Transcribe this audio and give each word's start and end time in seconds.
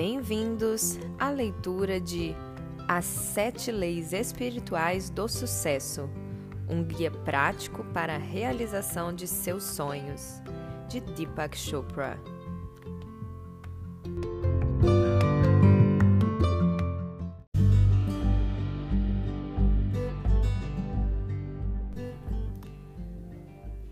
Bem-vindos 0.00 0.96
à 1.18 1.28
leitura 1.28 2.00
de 2.00 2.32
As 2.86 3.04
Sete 3.04 3.72
Leis 3.72 4.12
Espirituais 4.12 5.10
do 5.10 5.26
Sucesso 5.26 6.08
um 6.68 6.84
guia 6.84 7.10
prático 7.10 7.82
para 7.86 8.14
a 8.14 8.16
realização 8.16 9.12
de 9.12 9.26
seus 9.26 9.64
sonhos, 9.64 10.40
de 10.88 11.00
Deepak 11.00 11.58
Chopra. 11.58 12.16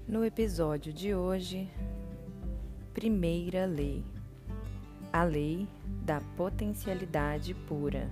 No 0.06 0.24
episódio 0.24 0.92
de 0.92 1.16
hoje, 1.16 1.68
primeira 2.94 3.66
lei, 3.66 4.04
a 5.16 5.24
lei 5.24 5.66
da 6.04 6.20
potencialidade 6.36 7.54
pura. 7.54 8.10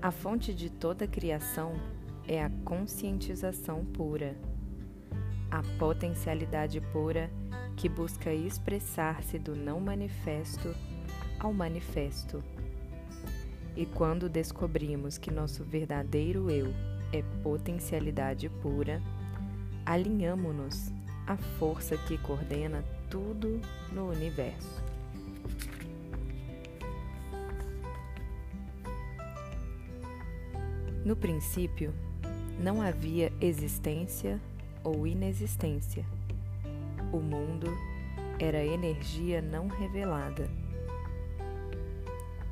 A 0.00 0.10
fonte 0.10 0.54
de 0.54 0.70
toda 0.70 1.06
criação 1.06 1.74
é 2.26 2.42
a 2.42 2.48
conscientização 2.64 3.84
pura, 3.84 4.34
a 5.50 5.62
potencialidade 5.78 6.80
pura 6.80 7.30
que 7.76 7.90
busca 7.90 8.32
expressar-se 8.32 9.38
do 9.38 9.54
não 9.54 9.80
manifesto 9.80 10.74
ao 11.38 11.52
manifesto. 11.52 12.42
E 13.76 13.84
quando 13.84 14.30
descobrimos 14.30 15.18
que 15.18 15.30
nosso 15.30 15.62
verdadeiro 15.62 16.50
eu 16.50 16.72
é 17.12 17.22
potencialidade 17.42 18.48
pura, 18.48 19.02
alinhamo-nos 19.84 20.90
à 21.26 21.36
força 21.36 21.98
que 21.98 22.16
coordena 22.16 22.82
tudo 23.10 23.60
no 23.92 24.10
universo. 24.10 24.82
No 31.04 31.14
princípio, 31.14 31.94
não 32.58 32.82
havia 32.82 33.32
existência 33.40 34.40
ou 34.82 35.06
inexistência. 35.06 36.04
O 37.12 37.18
mundo 37.18 37.68
era 38.38 38.64
energia 38.64 39.40
não 39.40 39.68
revelada. 39.68 40.50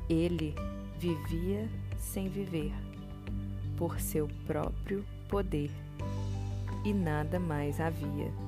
Ele 0.09 0.55
vivia 0.97 1.67
sem 1.97 2.29
viver, 2.29 2.71
por 3.77 3.99
seu 3.99 4.27
próprio 4.47 5.03
poder, 5.27 5.71
e 6.85 6.93
nada 6.93 7.39
mais 7.39 7.79
havia. 7.79 8.44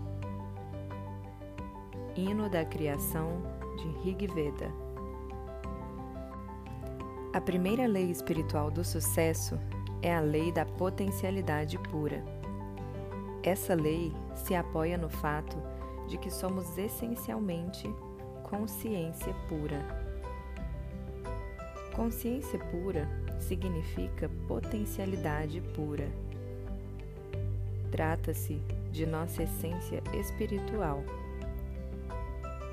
Hino 2.17 2.49
da 2.49 2.65
Criação 2.65 3.43
de 3.77 3.87
Rigveda 3.99 4.73
A 7.31 7.39
primeira 7.39 7.85
lei 7.85 8.09
espiritual 8.09 8.71
do 8.71 8.83
sucesso 8.83 9.55
é 10.01 10.15
a 10.15 10.19
lei 10.19 10.51
da 10.51 10.65
potencialidade 10.65 11.77
pura. 11.77 12.23
Essa 13.43 13.75
lei 13.75 14.11
se 14.33 14.55
apoia 14.55 14.97
no 14.97 15.09
fato 15.09 15.55
de 16.07 16.17
que 16.17 16.31
somos 16.31 16.75
essencialmente 16.75 17.87
consciência 18.49 19.35
pura. 19.47 19.79
Consciência 21.95 22.57
pura 22.57 23.07
significa 23.39 24.27
potencialidade 24.47 25.61
pura. 25.75 26.09
Trata-se 27.91 28.59
de 28.91 29.05
nossa 29.05 29.43
essência 29.43 30.01
espiritual. 30.15 31.03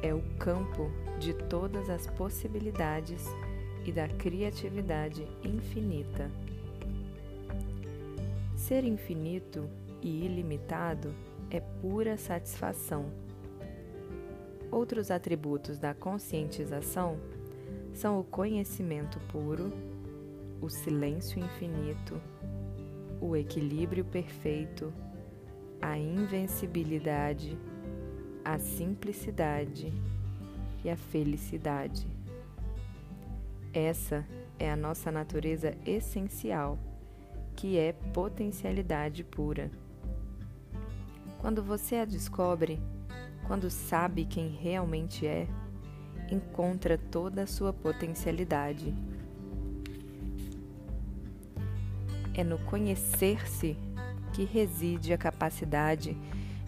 É 0.05 0.13
o 0.13 0.21
campo 0.39 0.91
de 1.19 1.33
todas 1.33 1.89
as 1.89 2.07
possibilidades 2.09 3.25
e 3.87 3.91
da 3.91 4.07
criatividade 4.07 5.27
infinita. 5.43 6.31
Ser 8.55 8.85
infinito 8.85 9.67
e 10.03 10.27
ilimitado 10.27 11.15
é 11.51 11.59
pura 11.59 12.19
satisfação. 12.19 13.07
Outros 14.71 15.11
atributos 15.11 15.79
da 15.79 15.95
conscientização 15.95 17.17
são 17.95 18.21
o 18.21 18.25
conhecimento 18.25 19.19
puro, 19.33 19.73
o 20.61 20.69
silêncio 20.69 21.43
infinito, 21.43 22.21
o 23.23 23.35
equilíbrio 23.35 24.05
perfeito, 24.05 24.93
a 25.81 25.97
invencibilidade, 25.97 27.57
a 28.45 28.59
simplicidade 28.59 29.93
e 30.85 30.91
a 30.91 30.97
felicidade. 30.97 32.07
Essa 33.73 34.25
é 34.59 34.71
a 34.71 34.77
nossa 34.77 35.11
natureza 35.11 35.77
essencial 35.87 36.79
que 37.57 37.79
é 37.79 37.93
potencialidade 38.13 39.25
pura. 39.25 39.71
Quando 41.39 41.63
você 41.63 41.97
a 41.97 42.05
descobre, 42.05 42.81
quando 43.47 43.71
sabe 43.71 44.25
quem 44.25 44.49
realmente 44.49 45.27
é, 45.27 45.47
encontra 46.31 46.99
toda 46.99 47.43
a 47.43 47.47
sua 47.47 47.73
potencialidade. 47.73 48.95
É 52.35 52.43
no 52.43 52.59
conhecer-se 52.59 53.77
que 54.33 54.45
reside 54.45 55.13
a 55.13 55.19
capacidade 55.19 56.17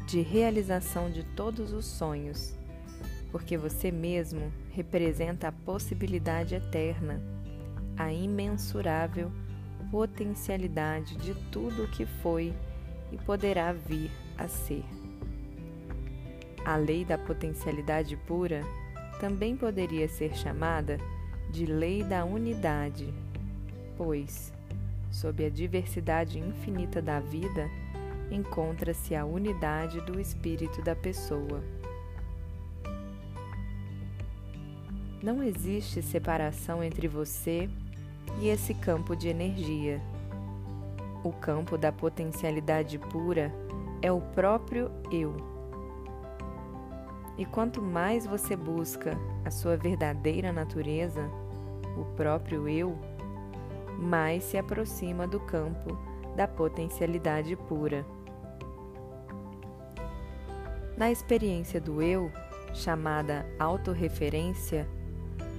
de 0.06 0.20
realização 0.20 1.10
de 1.10 1.24
todos 1.24 1.72
os 1.72 1.84
sonhos, 1.84 2.54
porque 3.32 3.58
você 3.58 3.90
mesmo 3.90 4.52
representa 4.70 5.48
a 5.48 5.52
possibilidade 5.52 6.54
eterna, 6.54 7.20
a 7.96 8.12
imensurável 8.12 9.30
potencialidade 9.90 11.16
de 11.16 11.34
tudo 11.50 11.84
o 11.84 11.88
que 11.88 12.06
foi 12.06 12.52
e 13.12 13.16
poderá 13.16 13.72
vir 13.72 14.10
a 14.36 14.48
ser. 14.48 14.84
A 16.64 16.76
lei 16.76 17.04
da 17.04 17.16
potencialidade 17.16 18.16
pura 18.16 18.62
também 19.20 19.56
poderia 19.56 20.08
ser 20.08 20.34
chamada 20.34 20.98
de 21.50 21.64
lei 21.64 22.02
da 22.02 22.24
unidade, 22.24 23.14
pois, 23.96 24.52
sob 25.10 25.44
a 25.44 25.48
diversidade 25.48 26.38
infinita 26.38 27.00
da 27.00 27.20
vida, 27.20 27.70
encontra-se 28.30 29.14
a 29.14 29.24
unidade 29.24 30.00
do 30.00 30.20
espírito 30.20 30.82
da 30.82 30.94
pessoa. 30.94 31.62
Não 35.22 35.42
existe 35.42 36.02
separação 36.02 36.82
entre 36.82 37.08
você 37.08 37.68
e 38.40 38.48
esse 38.48 38.74
campo 38.74 39.16
de 39.16 39.28
energia. 39.28 40.00
O 41.24 41.32
campo 41.32 41.76
da 41.76 41.90
potencialidade 41.90 42.98
pura 42.98 43.52
é 44.02 44.12
o 44.12 44.20
próprio 44.20 44.90
eu. 45.10 45.34
E 47.38 47.44
quanto 47.44 47.82
mais 47.82 48.26
você 48.26 48.54
busca 48.54 49.18
a 49.44 49.50
sua 49.50 49.76
verdadeira 49.76 50.52
natureza, 50.52 51.28
o 51.96 52.04
próprio 52.16 52.68
eu, 52.68 52.96
mais 53.98 54.44
se 54.44 54.56
aproxima 54.56 55.26
do 55.26 55.40
campo 55.40 55.98
da 56.36 56.46
potencialidade 56.46 57.56
pura. 57.56 58.06
Na 60.96 61.12
experiência 61.12 61.78
do 61.78 62.00
eu, 62.00 62.32
chamada 62.72 63.44
autorreferência, 63.58 64.88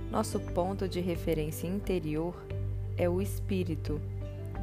nosso 0.10 0.40
ponto 0.40 0.90
de 0.90 1.00
referência 1.00 1.68
interior 1.68 2.36
é 2.98 3.08
o 3.08 3.22
espírito 3.22 4.02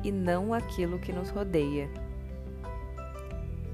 e 0.03 0.11
não 0.11 0.53
aquilo 0.53 0.99
que 0.99 1.13
nos 1.13 1.31
rodeia. 1.31 1.89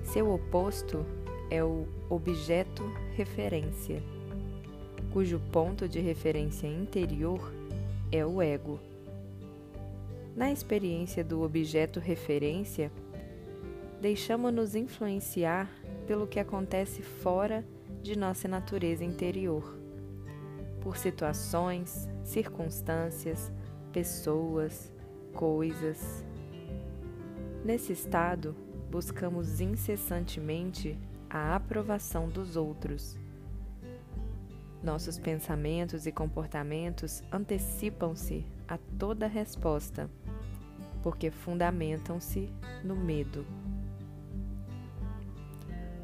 Seu 0.05 0.31
oposto 0.31 1.07
é 1.51 1.65
o 1.65 1.89
objeto 2.11 2.83
referência, 3.15 4.03
cujo 5.11 5.41
ponto 5.51 5.89
de 5.89 6.01
referência 6.01 6.67
interior 6.67 7.51
é 8.13 8.27
o 8.27 8.43
ego. 8.43 8.79
Na 10.37 10.53
experiência 10.53 11.25
do 11.25 11.43
objeto 11.43 11.99
referência, 11.99 12.93
deixamos-nos 14.03 14.75
influenciar 14.75 15.80
pelo 16.11 16.27
que 16.27 16.41
acontece 16.41 17.03
fora 17.03 17.65
de 18.03 18.19
nossa 18.19 18.49
natureza 18.49 19.05
interior, 19.05 19.79
por 20.81 20.97
situações, 20.97 22.09
circunstâncias, 22.25 23.53
pessoas, 23.93 24.93
coisas. 25.33 26.25
Nesse 27.65 27.93
estado, 27.93 28.57
buscamos 28.91 29.61
incessantemente 29.61 30.99
a 31.31 31.55
aprovação 31.55 32.29
dos 32.29 32.57
outros. 32.57 33.17
Nossos 34.83 35.17
pensamentos 35.17 36.09
e 36.09 36.11
comportamentos 36.11 37.23
antecipam-se 37.31 38.45
a 38.67 38.77
toda 38.99 39.29
resposta, 39.29 40.11
porque 41.05 41.31
fundamentam-se 41.31 42.53
no 42.83 42.97
medo. 42.97 43.47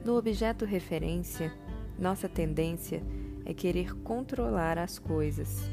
No 0.06 0.16
objeto 0.16 0.64
referência, 0.64 1.52
nossa 1.98 2.28
tendência 2.28 3.02
é 3.44 3.52
querer 3.52 3.92
controlar 4.04 4.78
as 4.78 5.00
coisas, 5.00 5.68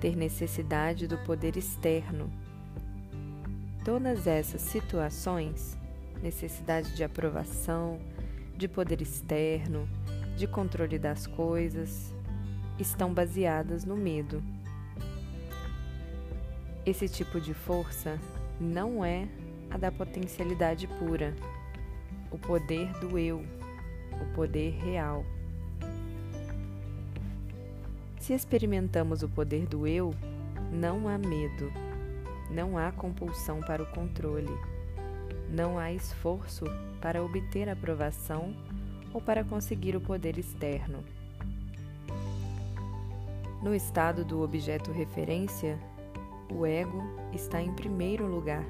ter 0.00 0.16
necessidade 0.16 1.06
do 1.06 1.16
poder 1.18 1.56
externo. 1.56 2.28
Todas 3.84 4.26
essas 4.26 4.60
situações, 4.60 5.78
necessidade 6.20 6.96
de 6.96 7.04
aprovação, 7.04 8.00
de 8.56 8.66
poder 8.66 9.00
externo, 9.00 9.88
de 10.36 10.48
controle 10.48 10.98
das 10.98 11.28
coisas, 11.28 12.12
estão 12.76 13.14
baseadas 13.14 13.84
no 13.84 13.96
medo. 13.96 14.42
Esse 16.84 17.08
tipo 17.08 17.40
de 17.40 17.54
força 17.54 18.18
não 18.60 19.04
é 19.04 19.28
a 19.70 19.78
da 19.78 19.92
potencialidade 19.92 20.88
pura, 20.98 21.36
o 22.32 22.38
poder 22.38 22.90
do 22.98 23.16
eu, 23.16 23.44
o 24.20 24.34
poder 24.34 24.70
real. 24.72 25.24
Se 28.18 28.32
experimentamos 28.32 29.22
o 29.22 29.28
poder 29.28 29.66
do 29.66 29.86
eu, 29.86 30.14
não 30.72 31.08
há 31.08 31.18
medo, 31.18 31.72
não 32.50 32.78
há 32.78 32.92
compulsão 32.92 33.60
para 33.60 33.82
o 33.82 33.86
controle, 33.86 34.56
não 35.48 35.78
há 35.78 35.92
esforço 35.92 36.64
para 37.00 37.22
obter 37.22 37.68
aprovação 37.68 38.54
ou 39.12 39.20
para 39.20 39.42
conseguir 39.42 39.96
o 39.96 40.00
poder 40.00 40.38
externo. 40.38 41.02
No 43.62 43.74
estado 43.74 44.24
do 44.24 44.42
objeto 44.42 44.90
referência, 44.90 45.78
o 46.50 46.64
ego 46.64 47.02
está 47.32 47.60
em 47.60 47.72
primeiro 47.72 48.26
lugar. 48.26 48.64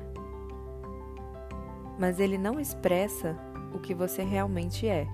Mas 1.98 2.18
ele 2.18 2.38
não 2.38 2.58
expressa 2.58 3.36
o 3.72 3.78
que 3.78 3.94
você 3.94 4.22
realmente 4.22 4.88
é. 4.88 5.06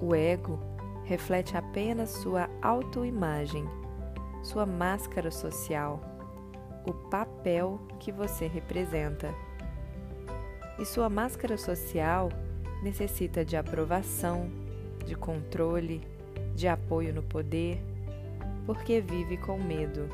O 0.00 0.14
ego 0.14 0.58
reflete 1.04 1.56
apenas 1.56 2.10
sua 2.10 2.48
autoimagem, 2.60 3.64
sua 4.42 4.66
máscara 4.66 5.30
social, 5.30 6.00
o 6.86 6.92
papel 6.92 7.80
que 7.98 8.12
você 8.12 8.46
representa. 8.46 9.34
E 10.78 10.84
sua 10.84 11.08
máscara 11.08 11.56
social 11.56 12.28
necessita 12.82 13.44
de 13.44 13.56
aprovação, 13.56 14.50
de 15.04 15.14
controle, 15.14 16.06
de 16.54 16.68
apoio 16.68 17.14
no 17.14 17.22
poder 17.22 17.80
porque 18.66 19.00
vive 19.00 19.36
com 19.36 19.56
medo. 19.56 20.08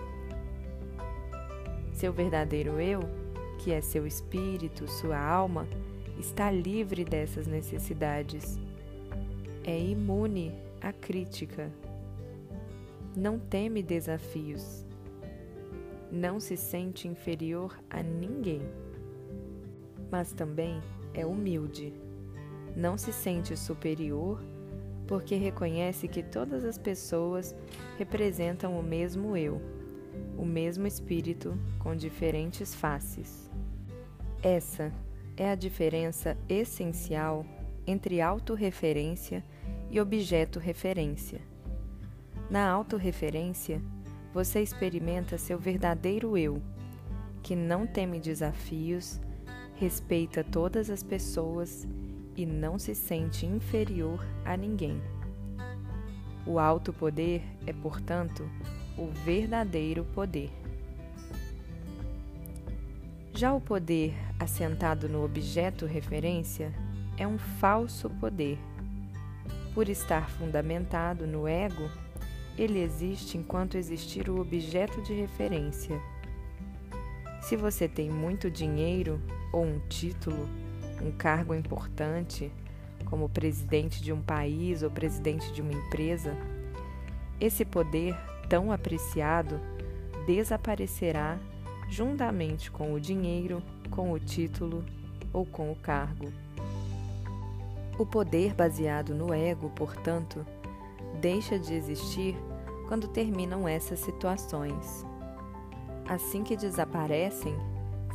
Seu 1.95 2.13
verdadeiro 2.13 2.79
eu, 2.79 3.01
que 3.59 3.73
é 3.73 3.81
seu 3.81 4.07
espírito, 4.07 4.87
sua 4.87 5.19
alma, 5.19 5.67
está 6.19 6.51
livre 6.51 7.05
dessas 7.05 7.47
necessidades. 7.47 8.61
É 9.65 9.79
imune 9.79 10.53
à 10.81 10.93
crítica. 10.93 11.71
Não 13.17 13.39
teme 13.39 13.81
desafios. 13.81 14.85
Não 16.11 16.41
se 16.41 16.57
sente 16.57 17.07
inferior 17.07 17.79
a 17.89 18.03
ninguém. 18.03 18.63
Mas 20.11 20.33
também 20.33 20.81
é 21.15 21.25
humilde. 21.25 21.93
Não 22.75 22.99
se 22.99 23.13
sente 23.13 23.57
superior 23.57 24.43
porque 25.07 25.37
reconhece 25.37 26.09
que 26.09 26.25
todas 26.25 26.65
as 26.65 26.77
pessoas 26.77 27.55
representam 27.99 28.77
o 28.77 28.83
mesmo 28.83 29.37
eu, 29.37 29.63
o 30.37 30.45
mesmo 30.45 30.89
espírito 30.89 31.57
com 31.79 31.95
diferentes 31.95 32.75
faces. 32.75 33.49
Essa 34.43 34.93
é 35.37 35.51
a 35.51 35.55
diferença 35.55 36.37
essencial 36.49 37.47
entre 37.87 38.21
autorreferência 38.21 39.45
e 39.91 40.01
objeto-referência. 40.01 41.41
Na 42.51 42.69
autorreferência, 42.71 43.81
você 44.33 44.63
experimenta 44.63 45.39
seu 45.39 45.59
verdadeiro 45.59 46.37
eu, 46.37 46.63
que 47.43 47.57
não 47.57 47.87
teme 47.87 48.21
desafios, 48.21 49.21
respeita 49.77 50.45
todas 50.45 50.91
as 50.91 51.03
pessoas 51.03 51.87
e 52.37 52.47
não 52.47 52.79
se 52.79 52.95
sente 52.95 53.47
inferior 53.47 54.25
a 54.45 54.57
ninguém. 54.57 55.01
O 56.47 56.59
alto 56.59 56.93
poder 56.93 57.43
é, 57.67 57.73
portanto, 57.73 58.49
o 58.97 59.07
verdadeiro 59.25 60.05
poder. 60.15 60.51
Já 63.35 63.53
o 63.53 63.61
poder 63.61 64.15
assentado 64.39 65.09
no 65.09 65.25
objeto 65.25 65.87
referência 65.87 66.73
é 67.17 67.27
um 67.27 67.39
falso 67.39 68.09
poder. 68.11 68.59
Por 69.75 69.89
estar 69.89 70.29
fundamentado 70.31 71.27
no 71.27 71.49
ego, 71.49 71.91
ele 72.57 72.81
existe 72.81 73.39
enquanto 73.39 73.77
existir 73.77 74.29
o 74.29 74.41
objeto 74.41 75.01
de 75.03 75.15
referência. 75.15 76.01
Se 77.41 77.57
você 77.57 77.89
tem 77.89 78.11
muito 78.11 78.51
dinheiro 78.51 79.21
ou 79.53 79.65
um 79.65 79.81
título, 79.89 80.49
um 81.03 81.11
cargo 81.11 81.55
importante, 81.55 82.53
como 83.07 83.29
presidente 83.29 84.03
de 84.03 84.13
um 84.13 84.23
país 84.23 84.83
ou 84.83 84.91
presidente 84.91 85.53
de 85.53 85.61
uma 85.61 85.73
empresa, 85.73 86.37
esse 87.41 87.65
poder 87.65 88.15
tão 88.49 88.71
apreciado 88.71 89.61
desaparecerá 90.27 91.39
juntamente 91.89 92.71
com 92.71 92.95
o 92.95 93.01
dinheiro, 93.01 93.63
com 93.91 94.13
o 94.13 94.19
título 94.19 94.85
ou 95.33 95.45
com 95.45 95.73
o 95.73 95.77
cargo. 95.77 96.33
O 98.03 98.05
poder 98.05 98.53
baseado 98.53 99.15
no 99.15 99.33
ego, 99.33 99.71
portanto, 99.71 100.45
deixa 101.21 101.57
de 101.57 101.73
existir 101.73 102.37
quando 102.89 103.07
terminam 103.07 103.69
essas 103.69 104.01
situações. 104.01 105.07
Assim 106.09 106.43
que 106.43 106.57
desaparecem, 106.57 107.55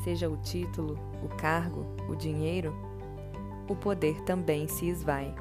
seja 0.04 0.30
o 0.30 0.36
título, 0.36 1.00
o 1.24 1.30
cargo, 1.38 1.86
o 2.10 2.18
dinheiro, 2.18 2.76
o 3.70 3.78
poder 3.78 4.22
também 4.24 4.68
se 4.68 4.90
esvai. 4.90 5.34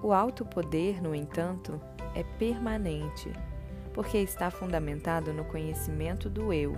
O 0.00 0.12
alto 0.12 0.46
poder, 0.46 1.02
no 1.02 1.12
entanto, 1.12 1.80
é 2.14 2.22
permanente, 2.22 3.32
porque 3.92 4.18
está 4.18 4.48
fundamentado 4.48 5.32
no 5.32 5.44
conhecimento 5.44 6.30
do 6.30 6.52
eu. 6.52 6.76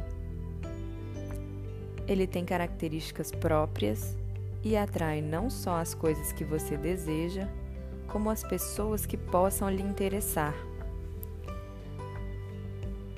Ele 2.08 2.26
tem 2.26 2.46
características 2.46 3.30
próprias 3.30 4.16
e 4.66 4.76
atrai 4.76 5.22
não 5.22 5.48
só 5.48 5.76
as 5.76 5.94
coisas 5.94 6.32
que 6.32 6.42
você 6.42 6.76
deseja, 6.76 7.48
como 8.08 8.28
as 8.28 8.42
pessoas 8.42 9.06
que 9.06 9.16
possam 9.16 9.70
lhe 9.70 9.80
interessar. 9.80 10.52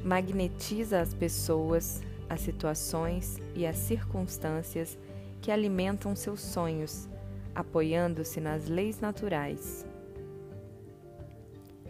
Magnetiza 0.05 1.01
as 1.01 1.15
pessoas, 1.15 2.03
as 2.29 2.43
situações 2.43 3.39
e 3.55 3.67
as 3.67 3.79
circunstâncias 3.79 4.99
que 5.41 5.51
alimentam 5.51 6.15
seus 6.15 6.43
sonhos, 6.43 7.09
apoiando-se 7.55 8.41
nas 8.41 8.69
leis 8.69 9.01
naturais. 9.01 9.87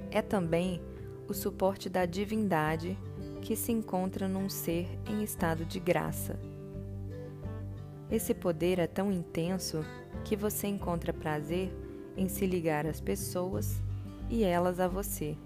É 0.09 0.23
também 0.23 0.81
o 1.29 1.35
suporte 1.35 1.89
da 1.89 2.07
divindade 2.07 2.97
que 3.43 3.57
se 3.57 3.73
encontra 3.73 4.29
num 4.29 4.49
ser 4.49 4.89
em 5.11 5.25
estado 5.25 5.65
de 5.65 5.81
graça. 5.81 6.39
Esse 8.11 8.33
poder 8.33 8.79
é 8.79 8.87
tão 8.87 9.13
intenso 9.13 9.85
que 10.25 10.35
você 10.35 10.67
encontra 10.67 11.13
prazer 11.13 11.71
em 12.17 12.27
se 12.27 12.47
ligar 12.47 12.87
às 12.87 13.01
pessoas 13.01 13.83
e 14.31 14.43
elas 14.43 14.81
a 14.81 14.89
você. 14.89 15.37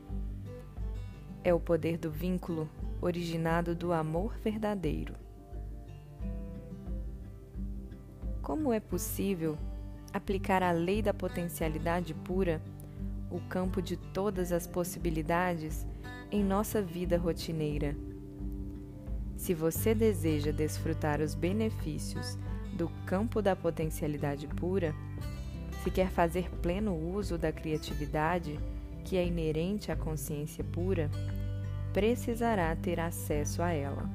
É 1.43 1.53
o 1.53 1.59
poder 1.59 1.99
do 1.99 2.09
vínculo 2.09 2.69
originado 3.01 3.75
do 3.75 3.93
amor 3.93 4.37
verdadeiro. 4.39 5.15
Como 8.41 8.73
é 8.73 8.79
possível 8.79 9.59
aplicar 10.13 10.63
a 10.63 10.71
lei 10.71 11.03
da 11.03 11.13
potencialidade 11.13 12.15
pura, 12.15 12.63
o 13.29 13.41
campo 13.41 13.83
de 13.83 13.97
todas 13.97 14.53
as 14.53 14.69
possibilidades, 14.69 15.85
em 16.31 16.45
nossa 16.45 16.81
vida 16.81 17.19
rotineira? 17.19 17.97
Se 19.37 19.53
você 19.53 19.97
deseja 19.97 20.53
desfrutar 20.53 21.21
os 21.21 21.35
benefícios 21.35 22.39
do 22.73 22.89
campo 23.07 23.43
da 23.43 23.55
potencialidade 23.55 24.47
pura, 24.47 24.95
se 25.83 25.91
quer 25.91 26.11
fazer 26.11 26.49
pleno 26.63 26.95
uso 26.95 27.37
da 27.37 27.53
criatividade 27.53 28.59
que 29.05 29.17
é 29.17 29.27
inerente 29.27 29.91
à 29.91 29.97
consciência 29.97 30.63
pura, 30.63 31.11
precisará 31.93 32.75
ter 32.77 33.01
acesso 33.01 33.63
a 33.63 33.73
ela. 33.73 34.09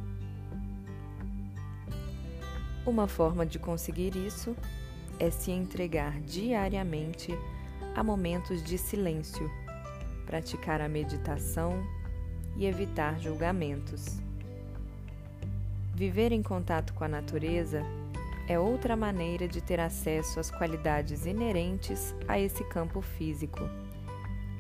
Uma 2.86 3.08
forma 3.08 3.46
de 3.46 3.60
conseguir 3.60 4.16
isso 4.16 4.56
é 5.20 5.30
se 5.30 5.52
entregar 5.52 6.22
diariamente 6.22 7.38
a 7.94 8.04
momentos 8.04 8.64
de 8.64 8.78
silêncio, 8.78 9.52
praticar 10.26 10.80
a 10.80 10.88
meditação 10.88 11.84
e 12.56 12.66
evitar 12.66 13.20
julgamentos. 13.20 14.20
Viver 15.94 16.32
em 16.32 16.42
contato 16.42 16.94
com 16.94 17.04
a 17.04 17.08
natureza 17.08 17.84
é 18.48 18.58
outra 18.58 18.96
maneira 18.96 19.46
de 19.48 19.62
ter 19.62 19.80
acesso 19.80 20.40
às 20.40 20.50
qualidades 20.50 21.26
inerentes 21.26 22.16
a 22.28 22.40
esse 22.40 22.64
campo 22.64 23.02
físico, 23.02 23.60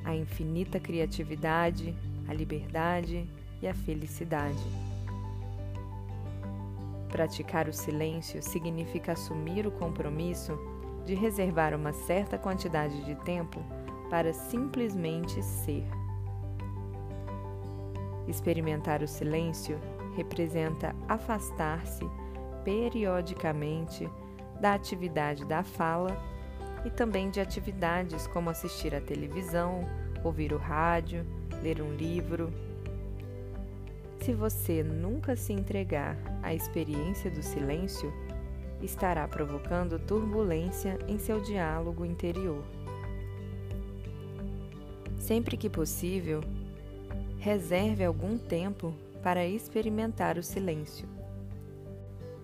a 0.03 0.13
infinita 0.13 0.77
criatividade, 0.79 1.95
a 2.27 2.33
liberdade 2.33 3.27
e 3.61 3.67
a 3.67 3.73
felicidade. 3.73 4.61
Praticar 7.09 7.69
o 7.69 7.73
silêncio 7.73 8.43
significa 8.43 9.13
assumir 9.13 9.65
o 9.65 9.71
compromisso 9.71 10.59
de 11.05 11.15
reservar 11.15 11.73
uma 11.73 11.93
certa 11.93 12.37
quantidade 12.37 13.05
de 13.05 13.15
tempo 13.15 13.63
para 14.09 14.33
simplesmente 14.33 15.41
ser. 15.41 15.85
Experimentar 18.27 19.01
o 19.01 19.07
silêncio 19.07 19.79
representa 20.17 20.93
afastar-se 21.07 22.05
periodicamente 22.67 24.09
da 24.59 24.73
atividade 24.73 25.45
da 25.45 25.63
fala 25.63 26.21
e 26.83 26.89
também 26.89 27.29
de 27.29 27.39
atividades 27.39 28.27
como 28.27 28.49
assistir 28.49 28.93
à 28.93 28.99
televisão, 28.99 29.87
ouvir 30.21 30.51
o 30.51 30.57
rádio, 30.57 31.25
ler 31.63 31.81
um 31.81 31.95
livro. 31.95 32.51
Se 34.19 34.33
você 34.33 34.83
nunca 34.83 35.33
se 35.37 35.53
entregar 35.53 36.17
à 36.43 36.53
experiência 36.53 37.31
do 37.31 37.41
silêncio, 37.41 38.11
estará 38.81 39.25
provocando 39.29 39.97
turbulência 39.97 40.99
em 41.07 41.17
seu 41.17 41.39
diálogo 41.39 42.03
interior. 42.03 42.65
Sempre 45.17 45.55
que 45.55 45.69
possível, 45.69 46.41
reserve 47.39 48.03
algum 48.03 48.37
tempo 48.37 48.93
para 49.23 49.47
experimentar 49.47 50.37
o 50.37 50.43
silêncio. 50.43 51.16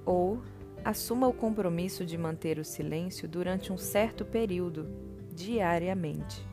Ou 0.05 0.41
assuma 0.83 1.27
o 1.27 1.33
compromisso 1.33 2.05
de 2.05 2.17
manter 2.17 2.59
o 2.59 2.65
silêncio 2.65 3.27
durante 3.27 3.71
um 3.71 3.77
certo 3.77 4.25
período, 4.25 4.87
diariamente. 5.33 6.45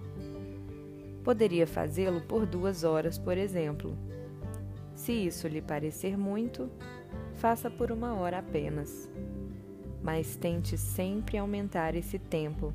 Poderia 1.24 1.66
fazê-lo 1.66 2.20
por 2.22 2.46
duas 2.46 2.84
horas, 2.84 3.18
por 3.18 3.36
exemplo. 3.36 3.96
Se 4.94 5.12
isso 5.12 5.48
lhe 5.48 5.60
parecer 5.60 6.16
muito, 6.16 6.70
faça 7.34 7.70
por 7.70 7.90
uma 7.90 8.14
hora 8.14 8.38
apenas. 8.38 9.10
Mas 10.02 10.36
tente 10.36 10.78
sempre 10.78 11.36
aumentar 11.36 11.94
esse 11.94 12.18
tempo. 12.18 12.72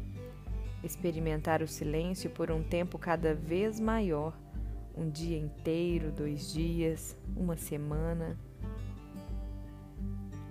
Experimentar 0.84 1.62
o 1.62 1.68
silêncio 1.68 2.30
por 2.30 2.52
um 2.52 2.62
tempo 2.62 3.00
cada 3.00 3.34
vez 3.34 3.80
maior 3.80 4.34
um 4.98 5.10
dia 5.10 5.38
inteiro, 5.38 6.12
dois 6.12 6.54
dias, 6.54 7.18
uma 7.36 7.58
semana. 7.58 8.38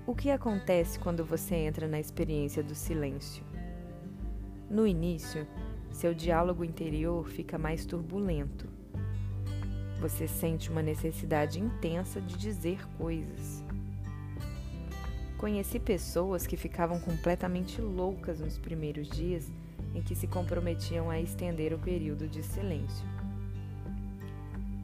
O 0.07 0.15
que 0.15 0.31
acontece 0.31 0.99
quando 0.99 1.25
você 1.25 1.55
entra 1.55 1.89
na 1.89 1.99
experiência 1.99 2.63
do 2.63 2.75
silêncio? 2.75 3.43
No 4.69 4.87
início, 4.87 5.47
seu 5.91 6.13
diálogo 6.13 6.65
interior 6.65 7.27
fica 7.29 7.57
mais 7.57 7.87
turbulento. 7.87 8.69
Você 10.01 10.29
sente 10.29 10.71
uma 10.71 10.83
necessidade 10.83 11.59
intensa 11.59 12.21
de 12.21 12.37
dizer 12.37 12.87
coisas. 12.99 13.65
Conheci 15.39 15.79
pessoas 15.79 16.47
que 16.47 16.57
ficavam 16.57 17.01
completamente 17.01 17.81
loucas 17.81 18.41
nos 18.41 18.59
primeiros 18.59 19.09
dias 19.09 19.51
em 19.95 20.03
que 20.03 20.15
se 20.15 20.27
comprometiam 20.27 21.11
a 21.11 21.21
estender 21.21 21.73
o 21.73 21.79
período 21.79 22.29
de 22.29 22.43
silêncio 22.43 23.07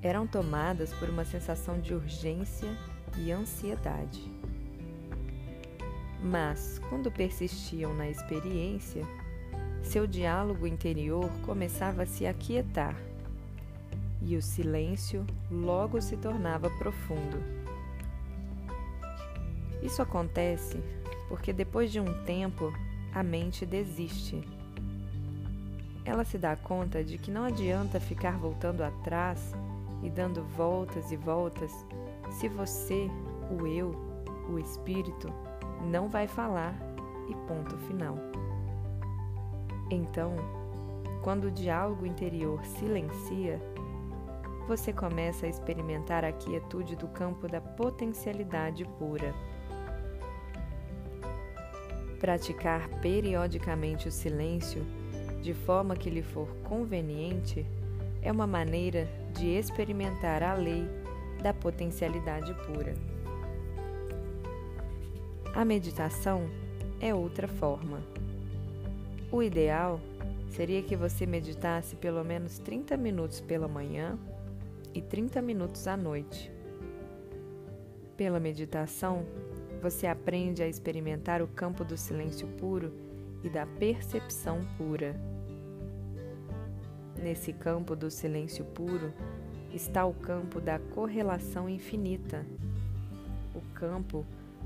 eram 0.03 0.27
tomadas 0.27 0.93
por 0.95 1.09
uma 1.09 1.25
sensação 1.25 1.79
de 1.81 1.95
urgência 1.95 2.69
e 3.19 3.31
ansiedade. 3.31 4.40
Mas, 6.23 6.79
quando 6.89 7.11
persistiam 7.11 7.95
na 7.95 8.09
experiência, 8.09 9.07
seu 9.83 10.07
diálogo 10.07 10.67
interior 10.67 11.31
começava 11.45 12.03
a 12.03 12.07
se 12.07 12.27
aquietar 12.27 12.95
e 14.23 14.37
o 14.37 14.43
silêncio 14.43 15.27
logo 15.51 16.01
se 16.01 16.17
tornava 16.17 16.69
profundo. 16.71 17.43
Isso 19.83 20.03
acontece 20.03 20.79
porque 21.29 21.53
depois 21.53 21.91
de 21.91 22.01
um 22.01 22.25
tempo 22.25 22.73
a 23.15 23.23
mente 23.23 23.65
desiste. 23.65 24.43
Ela 26.05 26.25
se 26.25 26.37
dá 26.37 26.57
conta 26.57 27.03
de 27.03 27.19
que 27.19 27.31
não 27.31 27.45
adianta 27.45 28.01
ficar 28.01 28.37
voltando 28.37 28.83
atrás 28.83 29.53
e 30.03 30.11
dando 30.11 30.43
voltas 30.43 31.11
e 31.13 31.17
voltas 31.17 31.73
se 32.31 32.49
você, 32.49 33.09
o 33.51 33.67
eu, 33.67 33.95
o 34.51 34.59
espírito, 34.59 35.33
não 35.81 36.09
vai 36.09 36.27
falar 36.27 36.75
e 37.29 37.35
ponto 37.47 37.77
final. 37.79 38.17
Então, 39.91 40.35
quando 41.23 41.47
o 41.47 41.51
diálogo 41.51 42.07
interior 42.07 42.65
silencia, 42.65 43.61
você 44.67 44.93
começa 44.93 45.47
a 45.47 45.49
experimentar 45.49 46.25
a 46.25 46.33
quietude 46.33 46.95
do 46.97 47.09
campo 47.09 47.49
da 47.49 47.61
potencialidade 47.61 48.85
pura. 48.99 49.35
Praticar 52.21 52.89
periodicamente 53.01 54.07
o 54.07 54.13
silêncio 54.13 54.87
de 55.43 55.55
forma 55.55 55.97
que 55.97 56.11
lhe 56.11 56.23
for 56.23 56.47
conveniente 56.65 57.67
é 58.23 58.31
uma 58.31 58.47
maneira 58.47 59.09
de 59.33 59.49
experimentar 59.49 60.43
a 60.43 60.55
lei 60.55 60.87
da 61.43 61.53
potencialidade 61.53 62.55
pura. 62.67 62.95
A 65.53 65.65
meditação 65.65 66.49
é 67.01 67.13
outra 67.13 67.49
forma. 67.49 68.01
O 69.33 69.43
ideal 69.43 70.01
seria 70.49 70.81
que 70.81 70.95
você 70.95 71.27
meditasse 71.27 71.97
pelo 71.97 72.23
menos 72.25 72.61
30 72.61 72.97
minutos 72.97 73.41
pela 73.41 73.67
manhã 73.67 74.17
e 74.95 75.03
30 75.03 75.43
minutos 75.43 75.89
à 75.89 75.97
noite. 75.97 76.53
Pela 78.17 78.39
meditação, 78.39 79.27
você 79.83 80.07
aprende 80.07 80.63
a 80.63 80.69
experimentar 80.69 81.43
o 81.43 81.49
campo 81.49 81.85
do 81.85 81.97
silêncio 81.97 82.47
puro 82.47 82.93
e 83.43 83.49
da 83.49 83.67
percepção 83.67 84.61
pura. 84.79 85.17
Nesse 87.21 87.53
campo 87.53 87.97
do 87.97 88.09
silêncio 88.09 88.65
puro 88.67 89.13
está 89.75 90.07
o 90.07 90.15
campo 90.15 90.61
da 90.61 90.79
correlação 90.79 91.69
infinita, 91.69 92.47
o 93.53 93.61
campo 93.75 94.25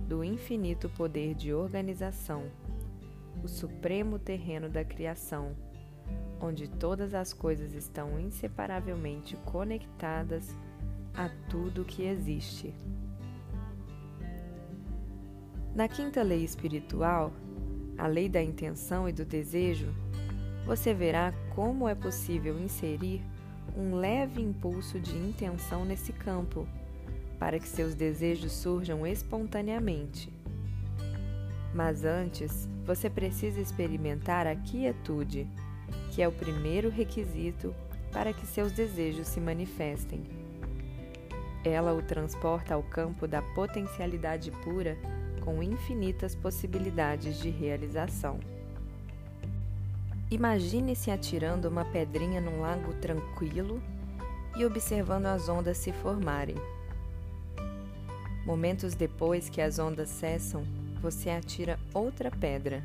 do 0.09 0.23
infinito 0.23 0.89
poder 0.91 1.35
de 1.35 1.53
organização, 1.53 2.45
o 3.43 3.49
supremo 3.49 4.19
terreno 4.19 4.69
da 4.69 4.85
criação, 4.85 5.57
onde 6.41 6.69
todas 6.69 7.15
as 7.15 7.33
coisas 7.33 7.73
estão 7.75 8.19
inseparavelmente 8.19 9.37
conectadas 9.45 10.55
a 11.15 11.29
tudo 11.49 11.85
que 11.85 12.03
existe. 12.03 12.75
Na 15.75 15.89
quinta 15.89 16.23
lei 16.23 16.45
espiritual, 16.45 17.33
a 17.97 18.07
lei 18.07 18.29
da 18.29 18.43
intenção 18.43 19.09
e 19.09 19.13
do 19.13 19.25
desejo, 19.25 19.93
você 20.65 20.95
verá 20.95 21.33
como 21.55 21.89
é 21.89 21.95
possível 21.95 22.59
inserir 22.59 23.23
um 23.77 23.97
leve 23.97 24.41
impulso 24.41 25.01
de 25.01 25.17
intenção 25.17 25.85
nesse 25.85 26.13
campo, 26.13 26.67
para 27.45 27.59
que 27.59 27.69
seus 27.69 27.95
desejos 27.95 28.53
surjam 28.53 29.07
espontaneamente. 29.07 30.33
Mas 31.75 32.03
antes, 32.03 32.67
você 32.87 33.11
precisa 33.11 33.61
experimentar 33.61 34.47
a 34.47 34.57
quietude, 34.57 35.47
que 36.11 36.23
é 36.23 36.27
o 36.27 36.33
primeiro 36.33 36.89
requisito 36.89 37.75
para 38.11 38.33
que 38.33 38.47
seus 38.47 38.73
desejos 38.73 39.29
se 39.29 39.41
manifestem. 39.41 40.23
Ela 41.63 41.93
o 41.93 42.01
transporta 42.01 42.73
ao 42.73 42.83
campo 42.83 43.29
da 43.29 43.43
potencialidade 43.43 44.51
pura 44.51 44.97
com 45.45 45.63
infinitas 45.63 46.35
possibilidades 46.35 47.39
de 47.39 47.51
realização. 47.51 48.41
Imagine-se 50.31 51.11
atirando 51.11 51.69
uma 51.69 51.85
pedrinha 51.85 52.41
num 52.41 52.63
lago 52.63 52.95
tranquilo 53.03 53.83
e 54.57 54.65
observando 54.65 55.27
as 55.27 55.47
ondas 55.47 55.77
se 55.77 55.93
formarem. 55.93 56.57
Momentos 58.45 58.95
depois 58.95 59.49
que 59.49 59.61
as 59.61 59.79
ondas 59.79 60.09
cessam, 60.09 60.65
você 61.01 61.31
atira 61.31 61.79
outra 61.93 62.31
pedra. 62.31 62.85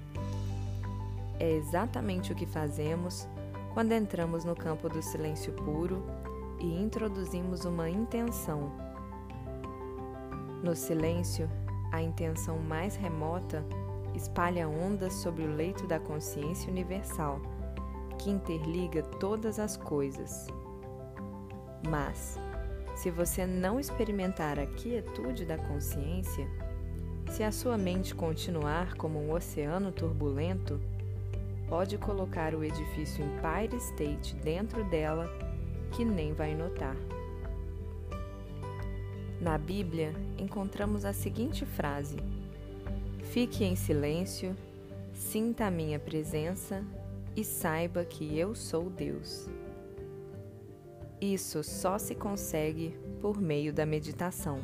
É 1.39 1.51
exatamente 1.51 2.31
o 2.31 2.35
que 2.35 2.45
fazemos 2.45 3.27
quando 3.73 3.91
entramos 3.91 4.43
no 4.43 4.55
campo 4.55 4.89
do 4.89 5.01
silêncio 5.01 5.53
puro 5.53 6.03
e 6.59 6.81
introduzimos 6.81 7.65
uma 7.65 7.89
intenção. 7.89 8.71
No 10.63 10.75
silêncio, 10.75 11.49
a 11.91 12.01
intenção 12.01 12.59
mais 12.59 12.95
remota 12.95 13.65
espalha 14.15 14.67
ondas 14.67 15.13
sobre 15.13 15.43
o 15.43 15.55
leito 15.55 15.87
da 15.87 15.99
consciência 15.99 16.69
universal, 16.69 17.39
que 18.17 18.29
interliga 18.29 19.01
todas 19.01 19.59
as 19.59 19.77
coisas. 19.77 20.47
Mas, 21.87 22.37
se 22.99 23.09
você 23.09 23.45
não 23.45 23.79
experimentar 23.79 24.59
a 24.59 24.65
quietude 24.65 25.45
da 25.45 25.57
consciência, 25.57 26.45
Se 27.31 27.43
a 27.43 27.51
sua 27.51 27.77
mente 27.77 28.15
continuar 28.15 28.95
como 28.95 29.19
um 29.19 29.31
oceano 29.31 29.91
turbulento, 29.91 30.81
pode 31.67 31.95
colocar 31.95 32.55
o 32.55 32.63
edifício 32.63 33.23
Empire 33.23 33.77
State 33.77 34.35
dentro 34.37 34.83
dela 34.85 35.29
que 35.91 36.03
nem 36.03 36.33
vai 36.33 36.55
notar. 36.55 36.95
Na 39.39 39.59
Bíblia, 39.59 40.11
encontramos 40.39 41.05
a 41.05 41.13
seguinte 41.13 41.67
frase: 41.67 42.17
Fique 43.31 43.63
em 43.63 43.75
silêncio, 43.75 44.55
sinta 45.13 45.67
a 45.67 45.71
minha 45.71 45.99
presença 45.99 46.83
e 47.35 47.45
saiba 47.45 48.03
que 48.03 48.39
eu 48.39 48.55
sou 48.55 48.89
Deus. 48.89 49.47
Isso 51.21 51.63
só 51.63 51.97
se 51.97 52.15
consegue 52.15 52.97
por 53.21 53.41
meio 53.41 53.73
da 53.73 53.85
meditação. 53.85 54.63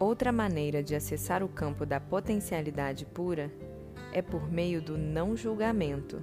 Outra 0.00 0.32
maneira 0.32 0.82
de 0.82 0.96
acessar 0.96 1.44
o 1.44 1.48
campo 1.48 1.86
da 1.86 2.00
potencialidade 2.00 3.06
pura 3.06 3.52
é 4.12 4.20
por 4.20 4.50
meio 4.50 4.82
do 4.82 4.98
não 4.98 5.36
julgamento. 5.36 6.20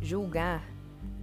Julgar 0.00 0.66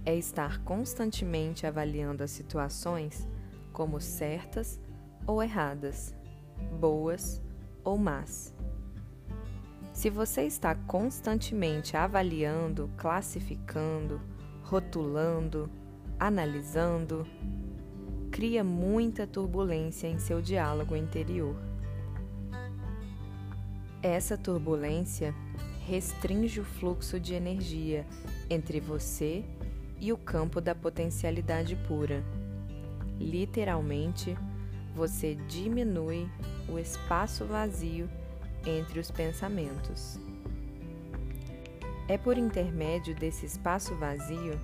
é 0.06 0.14
estar 0.14 0.62
constantemente 0.62 1.66
avaliando 1.66 2.22
as 2.22 2.30
situações 2.30 3.26
como 3.72 4.00
certas 4.00 4.80
ou 5.26 5.42
erradas, 5.42 6.14
boas 6.80 7.42
ou 7.82 7.98
más. 7.98 8.54
Se 9.98 10.10
você 10.10 10.42
está 10.42 10.76
constantemente 10.76 11.96
avaliando, 11.96 12.88
classificando, 12.96 14.20
rotulando, 14.62 15.68
analisando, 16.20 17.26
cria 18.30 18.62
muita 18.62 19.26
turbulência 19.26 20.06
em 20.06 20.16
seu 20.20 20.40
diálogo 20.40 20.94
interior. 20.94 21.56
Essa 24.00 24.38
turbulência 24.38 25.34
restringe 25.84 26.60
o 26.60 26.64
fluxo 26.64 27.18
de 27.18 27.34
energia 27.34 28.06
entre 28.48 28.78
você 28.78 29.44
e 29.98 30.12
o 30.12 30.16
campo 30.16 30.60
da 30.60 30.76
potencialidade 30.76 31.74
pura. 31.74 32.22
Literalmente, 33.18 34.38
você 34.94 35.34
diminui 35.48 36.28
o 36.68 36.78
espaço 36.78 37.44
vazio 37.44 38.08
entre 38.68 39.00
os 39.00 39.10
pensamentos. 39.10 40.18
É 42.06 42.16
por 42.16 42.36
intermédio 42.36 43.14
desse 43.14 43.46
espaço 43.46 43.94
vazio 43.94 44.58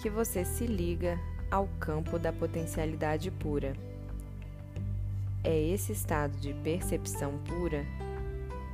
que 0.00 0.08
você 0.08 0.44
se 0.44 0.66
liga 0.66 1.18
ao 1.50 1.68
campo 1.78 2.18
da 2.18 2.32
potencialidade 2.32 3.30
pura. 3.30 3.74
É 5.42 5.58
esse 5.58 5.92
estado 5.92 6.36
de 6.38 6.52
percepção 6.54 7.38
pura, 7.38 7.84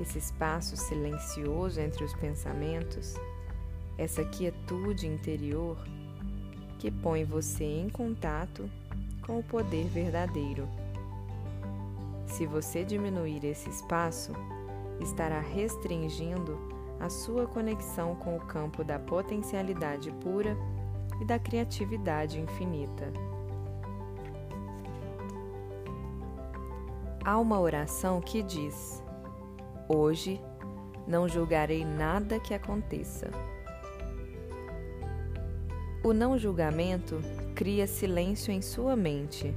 esse 0.01 0.19
espaço 0.19 0.77
silencioso 0.77 1.81
entre 1.81 2.05
os 2.05 2.15
pensamentos, 2.15 3.15
essa 3.97 4.25
quietude 4.25 5.07
interior 5.07 5.77
que 6.79 6.91
põe 6.91 7.25
você 7.25 7.65
em 7.65 7.89
contato 7.89 8.69
com 9.23 9.39
o 9.39 9.43
poder 9.43 9.87
verdadeiro. 9.87 10.69
Se 12.27 12.47
você 12.47 12.85
diminuir 12.85 13.45
esse 13.45 13.69
espaço, 13.69 14.33
estará 15.01 15.41
restringindo 15.41 16.59
a 16.99 17.09
sua 17.09 17.47
conexão 17.47 18.15
com 18.15 18.37
o 18.37 18.41
campo 18.41 18.83
da 18.83 18.99
potencialidade 18.99 20.11
pura 20.23 20.57
e 21.21 21.25
da 21.25 21.39
criatividade 21.39 22.41
infinita. 22.41 23.13
Há 27.25 27.39
uma 27.39 27.59
oração 27.59 28.21
que 28.21 28.43
diz: 28.43 29.03
Hoje 29.89 30.41
não 31.07 31.29
julgarei 31.29 31.85
nada 31.85 32.39
que 32.39 32.55
aconteça. 32.55 33.31
O 36.03 36.13
não 36.13 36.39
julgamento 36.39 37.21
cria 37.55 37.87
silêncio 37.87 38.53
em 38.53 38.63
sua 38.63 38.95
mente. 38.95 39.53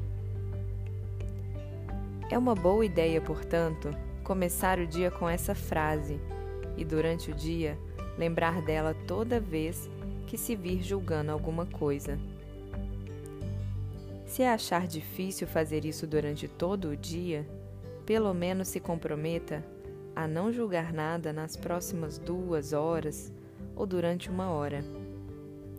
É 2.32 2.38
uma 2.38 2.56
boa 2.56 2.84
ideia, 2.84 3.22
portanto, 3.22 3.90
começar 4.30 4.78
o 4.78 4.86
dia 4.86 5.10
com 5.10 5.28
essa 5.28 5.56
frase 5.56 6.22
e, 6.78 6.86
durante 6.86 7.32
o 7.32 7.34
dia, 7.34 7.76
lembrar 8.16 8.62
dela 8.62 8.96
toda 9.08 9.40
vez 9.40 9.90
que 10.28 10.38
se 10.38 10.56
vir 10.56 10.84
julgando 10.84 11.32
alguma 11.32 11.66
coisa. 11.66 12.16
Se 14.28 14.44
achar 14.44 14.86
difícil 14.86 15.48
fazer 15.48 15.84
isso 15.84 16.06
durante 16.06 16.48
todo 16.48 16.90
o 16.90 16.96
dia, 16.96 17.44
pelo 18.06 18.32
menos 18.32 18.68
se 18.68 18.80
comprometa 18.80 19.66
a 20.16 20.28
não 20.28 20.54
julgar 20.54 20.94
nada 20.94 21.34
nas 21.34 21.56
próximas 21.56 22.20
duas 22.20 22.72
horas 22.72 23.34
ou 23.76 23.88
durante 23.88 24.30
uma 24.30 24.52
hora. 24.52 24.84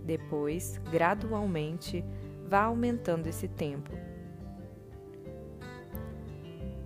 Depois, 0.05 0.81
gradualmente, 0.91 2.05
vá 2.49 2.63
aumentando 2.63 3.29
esse 3.29 3.47
tempo. 3.47 4.10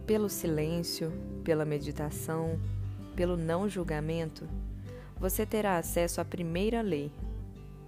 Pelo 0.06 0.28
silêncio, 0.28 1.10
pela 1.42 1.64
meditação, 1.64 2.60
pelo 3.16 3.38
não 3.38 3.66
julgamento, 3.66 4.46
você 5.18 5.46
terá 5.46 5.78
acesso 5.78 6.20
à 6.20 6.24
primeira 6.24 6.82
lei, 6.82 7.10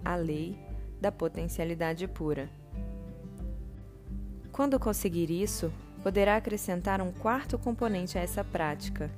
a 0.03 0.15
lei 0.15 0.57
da 0.99 1.11
potencialidade 1.11 2.07
pura. 2.07 2.49
Quando 4.51 4.79
conseguir 4.79 5.29
isso, 5.29 5.71
poderá 6.01 6.37
acrescentar 6.37 7.01
um 7.01 7.11
quarto 7.11 7.59
componente 7.59 8.17
a 8.17 8.21
essa 8.21 8.43
prática: 8.43 9.11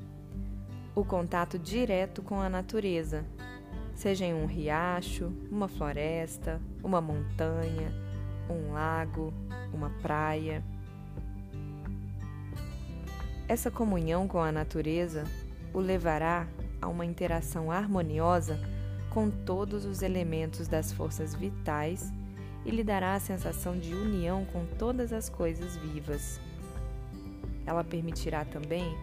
o 0.94 1.06
contato 1.06 1.58
direto 1.58 2.22
com 2.22 2.42
a 2.42 2.50
natureza, 2.50 3.24
seja 3.96 4.26
em 4.26 4.34
um 4.34 4.46
riacho, 4.46 5.32
uma 5.50 5.70
floresta, 5.70 6.60
uma 6.84 7.00
montanha, 7.00 7.94
um 8.50 8.74
lago, 8.74 9.34
uma 9.74 9.90
praia. 10.02 10.62
Essa 13.50 13.72
comunhão 13.72 14.28
com 14.28 14.40
a 14.40 14.52
natureza 14.52 15.24
o 15.74 15.80
levará 15.80 16.48
a 16.80 16.88
uma 16.88 17.04
interação 17.04 17.72
harmoniosa 17.72 18.60
com 19.10 19.32
todos 19.32 19.86
os 19.86 20.04
elementos 20.04 20.68
das 20.68 20.94
forças 20.94 21.34
vitais 21.34 22.14
e 22.64 22.70
lhe 22.70 22.84
dará 22.84 23.16
a 23.16 23.20
sensação 23.20 23.76
de 23.76 23.92
união 23.92 24.46
com 24.46 24.68
todas 24.78 25.12
as 25.12 25.30
coisas 25.30 25.76
vivas. 25.78 26.40
Ela 27.66 27.84
permitirá 27.84 28.46
também 28.46 28.96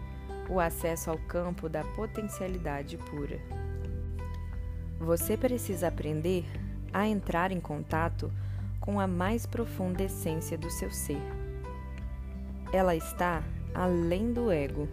o 0.49 0.61
acesso 0.61 1.11
ao 1.11 1.17
campo 1.17 1.67
da 1.67 1.83
potencialidade 1.83 2.95
pura. 2.95 3.41
Você 4.97 5.35
precisa 5.35 5.89
aprender 5.89 6.45
a 6.93 7.05
entrar 7.05 7.51
em 7.51 7.59
contato 7.59 8.31
com 8.79 8.97
a 8.97 9.07
mais 9.07 9.45
profunda 9.45 10.03
essência 10.03 10.57
do 10.57 10.69
seu 10.71 10.89
ser. 10.89 11.21
Ela 12.71 12.95
está 12.95 13.43
além 13.77 14.33
do 14.33 14.51
ego, 14.51 14.87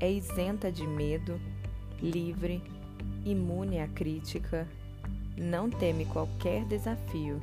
é 0.00 0.10
isenta 0.10 0.72
de 0.72 0.84
medo, 0.84 1.40
livre 2.02 2.60
imune 3.24 3.80
à 3.80 3.86
crítica, 3.86 4.66
não 5.38 5.70
teme 5.70 6.04
qualquer 6.06 6.64
desafio, 6.64 7.40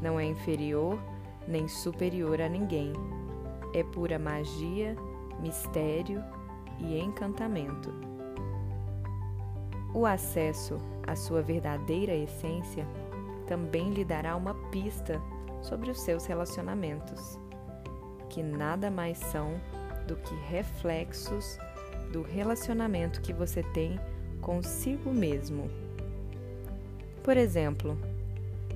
não 0.00 0.20
é 0.20 0.24
inferior 0.24 0.96
nem 1.48 1.66
superior 1.66 2.40
a 2.40 2.48
ninguém. 2.48 2.92
É 3.74 3.82
pura 3.82 4.20
magia, 4.20 4.94
mistério 5.40 6.22
e 6.78 7.00
encantamento. 7.00 7.92
O 9.92 10.06
acesso 10.06 10.78
à 11.06 11.16
sua 11.16 11.42
verdadeira 11.42 12.14
essência 12.14 12.86
também 13.48 13.90
lhe 13.90 14.04
dará 14.04 14.36
uma 14.36 14.54
pista 14.70 15.20
sobre 15.60 15.90
os 15.90 16.00
seus 16.00 16.24
relacionamentos, 16.24 17.38
que 18.32 18.42
nada 18.42 18.90
mais 18.90 19.18
são 19.18 19.60
do 20.08 20.16
que 20.16 20.34
reflexos 20.48 21.58
do 22.10 22.22
relacionamento 22.22 23.20
que 23.20 23.32
você 23.32 23.62
tem 23.62 24.00
consigo 24.40 25.12
mesmo. 25.12 25.70
Por 27.22 27.36
exemplo, 27.36 27.96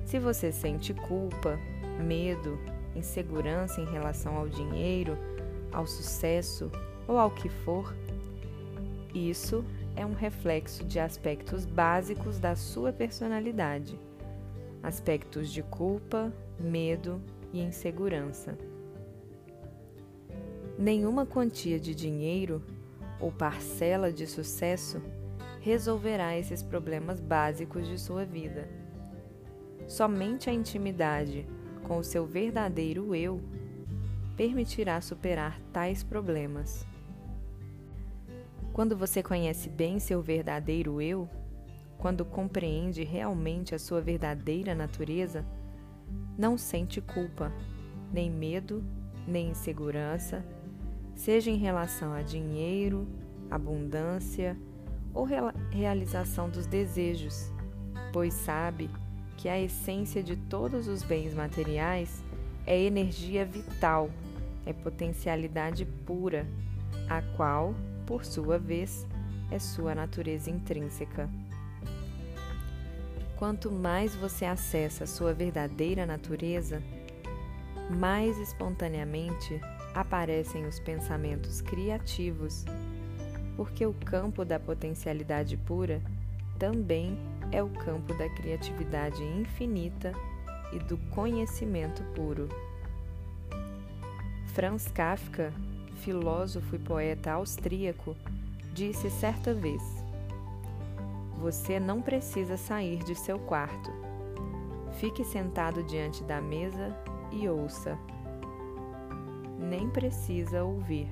se 0.05 0.19
você 0.19 0.51
sente 0.51 0.93
culpa, 0.93 1.59
medo, 1.99 2.57
insegurança 2.95 3.81
em 3.81 3.85
relação 3.85 4.37
ao 4.37 4.47
dinheiro, 4.47 5.17
ao 5.71 5.87
sucesso 5.87 6.71
ou 7.07 7.17
ao 7.17 7.31
que 7.31 7.49
for, 7.49 7.95
isso 9.13 9.65
é 9.95 10.05
um 10.05 10.13
reflexo 10.13 10.85
de 10.85 10.99
aspectos 10.99 11.65
básicos 11.65 12.39
da 12.39 12.55
sua 12.55 12.93
personalidade, 12.93 13.99
aspectos 14.83 15.51
de 15.51 15.63
culpa, 15.63 16.31
medo 16.59 17.19
e 17.51 17.59
insegurança. 17.59 18.55
Nenhuma 20.77 21.25
quantia 21.25 21.79
de 21.79 21.95
dinheiro 21.95 22.61
ou 23.19 23.31
parcela 23.31 24.13
de 24.13 24.27
sucesso 24.27 25.01
resolverá 25.59 26.37
esses 26.37 26.61
problemas 26.61 27.19
básicos 27.19 27.87
de 27.87 27.99
sua 27.99 28.23
vida. 28.23 28.69
Somente 29.87 30.49
a 30.49 30.53
intimidade 30.53 31.47
com 31.83 31.97
o 31.97 32.03
seu 32.03 32.27
verdadeiro 32.27 33.15
eu 33.15 33.41
permitirá 34.35 35.01
superar 35.01 35.59
tais 35.73 36.03
problemas. 36.03 36.85
Quando 38.71 38.95
você 38.95 39.23
conhece 39.23 39.69
bem 39.69 39.99
seu 39.99 40.21
verdadeiro 40.21 41.01
eu, 41.01 41.27
quando 41.97 42.23
compreende 42.23 43.03
realmente 43.03 43.73
a 43.73 43.79
sua 43.79 43.99
verdadeira 43.99 44.75
natureza, 44.75 45.43
não 46.37 46.55
sente 46.55 47.01
culpa, 47.01 47.51
nem 48.13 48.29
medo, 48.29 48.83
nem 49.27 49.49
insegurança, 49.49 50.45
seja 51.17 51.49
em 51.49 51.57
relação 51.57 52.13
a 52.13 52.21
dinheiro, 52.21 53.07
abundância 53.49 54.55
ou 55.13 55.27
realização 55.71 56.47
dos 56.47 56.67
desejos, 56.67 57.51
pois 58.13 58.33
sabe 58.33 58.89
que 59.35 59.49
a 59.49 59.59
essência 59.59 60.21
de 60.21 60.35
todos 60.35 60.87
os 60.87 61.01
bens 61.01 61.33
materiais 61.33 62.23
é 62.67 62.79
energia 62.79 63.43
vital, 63.45 64.11
é 64.65 64.71
potencialidade 64.71 65.85
pura, 66.05 66.45
a 67.09 67.21
qual, 67.35 67.73
por 68.05 68.23
sua 68.23 68.59
vez, 68.59 69.07
é 69.49 69.57
sua 69.57 69.95
natureza 69.95 70.51
intrínseca. 70.51 71.27
Quanto 73.37 73.71
mais 73.71 74.15
você 74.15 74.45
acessa 74.45 75.07
sua 75.07 75.33
verdadeira 75.33 76.05
natureza, 76.05 76.81
mais 77.89 78.37
espontaneamente 78.37 79.59
aparecem 79.99 80.65
os 80.65 80.79
pensamentos 80.79 81.61
criativos, 81.61 82.65
porque 83.55 83.85
o 83.85 83.93
campo 83.93 84.45
da 84.45 84.59
potencialidade 84.59 85.57
pura 85.57 86.01
também 86.59 87.17
é 87.51 87.63
o 87.63 87.69
campo 87.69 88.13
da 88.13 88.29
criatividade 88.29 89.23
infinita 89.23 90.11
e 90.71 90.79
do 90.79 90.97
conhecimento 91.09 92.03
puro. 92.13 92.47
Franz 94.53 94.87
Kafka, 94.87 95.53
filósofo 95.95 96.75
e 96.75 96.79
poeta 96.79 97.31
austríaco, 97.31 98.15
disse 98.73 99.09
certa 99.09 99.53
vez: 99.53 99.81
Você 101.37 101.79
não 101.79 102.01
precisa 102.01 102.57
sair 102.57 103.03
de 103.03 103.15
seu 103.15 103.39
quarto. 103.39 103.91
Fique 104.99 105.23
sentado 105.23 105.83
diante 105.83 106.23
da 106.23 106.41
mesa 106.41 106.95
e 107.31 107.47
ouça. 107.47 107.97
Nem 109.67 109.89
precisa 109.89 110.63
ouvir, 110.63 111.09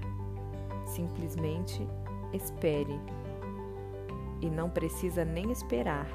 simplesmente 0.86 1.86
espere. 2.34 3.00
E 4.42 4.50
não 4.50 4.70
precisa 4.70 5.26
nem 5.26 5.52
esperar 5.52 6.08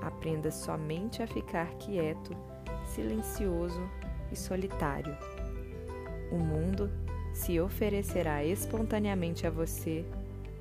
Aprenda 0.00 0.50
somente 0.50 1.22
a 1.22 1.26
ficar 1.26 1.68
quieto, 1.74 2.34
silencioso 2.86 3.80
e 4.32 4.36
solitário. 4.36 5.16
O 6.32 6.36
mundo 6.36 6.90
se 7.34 7.60
oferecerá 7.60 8.44
espontaneamente 8.44 9.46
a 9.46 9.50
você 9.50 10.04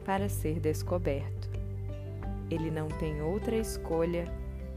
para 0.04 0.28
ser 0.28 0.60
descoberto. 0.60 1.50
Ele 2.52 2.70
não 2.70 2.88
tem 2.88 3.22
outra 3.22 3.56
escolha 3.56 4.26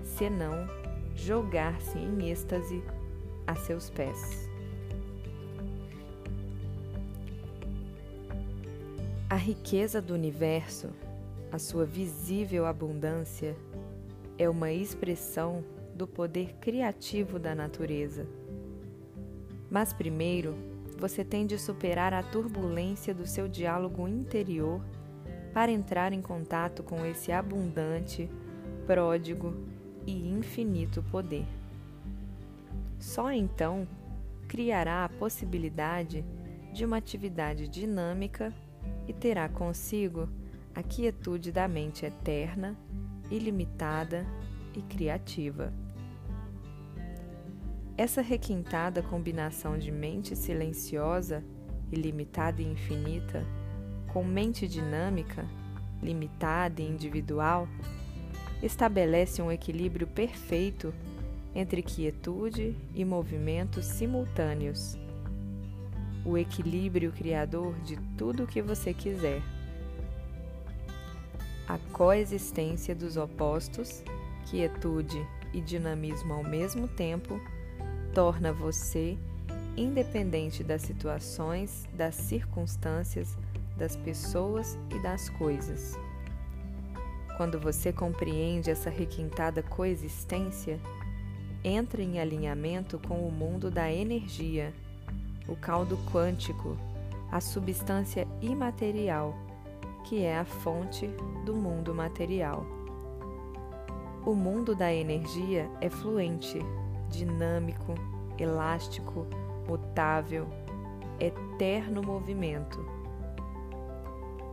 senão 0.04 0.66
jogar-se 1.14 1.98
em 1.98 2.30
êxtase 2.30 2.82
a 3.46 3.54
seus 3.56 3.90
pés. 3.90 4.41
Riqueza 9.42 10.00
do 10.00 10.14
universo, 10.14 10.90
a 11.50 11.58
sua 11.58 11.84
visível 11.84 12.64
abundância, 12.64 13.56
é 14.38 14.48
uma 14.48 14.70
expressão 14.70 15.64
do 15.96 16.06
poder 16.06 16.54
criativo 16.60 17.40
da 17.40 17.52
natureza. 17.52 18.24
Mas 19.68 19.92
primeiro, 19.92 20.54
você 20.96 21.24
tem 21.24 21.44
de 21.44 21.58
superar 21.58 22.14
a 22.14 22.22
turbulência 22.22 23.12
do 23.12 23.26
seu 23.26 23.48
diálogo 23.48 24.06
interior 24.06 24.80
para 25.52 25.72
entrar 25.72 26.12
em 26.12 26.22
contato 26.22 26.84
com 26.84 27.04
esse 27.04 27.32
abundante, 27.32 28.30
pródigo 28.86 29.56
e 30.06 30.28
infinito 30.28 31.02
poder. 31.10 31.46
Só 33.00 33.32
então 33.32 33.88
criará 34.46 35.04
a 35.04 35.08
possibilidade 35.08 36.24
de 36.72 36.84
uma 36.84 36.98
atividade 36.98 37.66
dinâmica 37.66 38.54
e 39.06 39.12
terá 39.12 39.48
consigo 39.48 40.28
a 40.74 40.82
quietude 40.82 41.52
da 41.52 41.68
mente 41.68 42.06
eterna 42.06 42.76
ilimitada 43.30 44.26
e 44.74 44.82
criativa. 44.82 45.72
Essa 47.96 48.22
requintada 48.22 49.02
combinação 49.02 49.78
de 49.78 49.90
mente 49.90 50.34
silenciosa, 50.34 51.44
ilimitada 51.90 52.62
e 52.62 52.66
infinita, 52.66 53.44
com 54.12 54.24
mente 54.24 54.66
dinâmica, 54.66 55.46
limitada 56.02 56.80
e 56.80 56.88
individual, 56.88 57.68
estabelece 58.62 59.42
um 59.42 59.52
equilíbrio 59.52 60.06
perfeito 60.06 60.92
entre 61.54 61.82
quietude 61.82 62.76
e 62.94 63.04
movimentos 63.04 63.84
simultâneos. 63.84 64.96
O 66.24 66.38
equilíbrio 66.38 67.12
criador 67.12 67.74
de 67.80 67.96
tudo 68.16 68.44
o 68.44 68.46
que 68.46 68.62
você 68.62 68.94
quiser 68.94 69.42
a 71.72 71.78
coexistência 71.92 72.94
dos 72.94 73.16
opostos, 73.16 74.02
quietude 74.44 75.26
e 75.54 75.60
dinamismo 75.60 76.34
ao 76.34 76.44
mesmo 76.44 76.86
tempo, 76.86 77.40
torna 78.12 78.52
você 78.52 79.16
independente 79.74 80.62
das 80.62 80.82
situações, 80.82 81.88
das 81.94 82.14
circunstâncias, 82.14 83.38
das 83.76 83.96
pessoas 83.96 84.78
e 84.94 84.98
das 84.98 85.30
coisas. 85.30 85.98
Quando 87.38 87.58
você 87.58 87.90
compreende 87.90 88.70
essa 88.70 88.90
requintada 88.90 89.62
coexistência, 89.62 90.78
entra 91.64 92.02
em 92.02 92.20
alinhamento 92.20 92.98
com 92.98 93.26
o 93.26 93.32
mundo 93.32 93.70
da 93.70 93.90
energia, 93.90 94.74
o 95.48 95.56
caldo 95.56 95.98
quântico, 96.12 96.76
a 97.30 97.40
substância 97.40 98.26
imaterial 98.40 99.34
que 100.04 100.24
é 100.24 100.38
a 100.38 100.44
fonte 100.44 101.06
do 101.44 101.54
mundo 101.54 101.94
material. 101.94 102.66
O 104.24 104.34
mundo 104.34 104.74
da 104.74 104.92
energia 104.92 105.68
é 105.80 105.88
fluente, 105.88 106.58
dinâmico, 107.08 107.94
elástico, 108.38 109.26
mutável, 109.68 110.46
eterno 111.18 112.02
movimento. 112.02 112.84